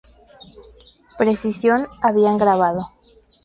[1.15, 2.89] Precision habían grabado.